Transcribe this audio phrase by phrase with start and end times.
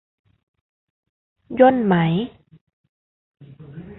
[1.59, 1.95] ย่นไหม